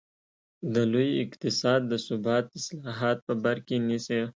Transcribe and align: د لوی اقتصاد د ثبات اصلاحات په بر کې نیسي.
د 0.73 0.75
لوی 0.91 1.09
اقتصاد 1.23 1.81
د 1.91 1.93
ثبات 2.07 2.45
اصلاحات 2.59 3.17
په 3.27 3.33
بر 3.43 3.57
کې 3.65 3.75
نیسي. 3.87 4.21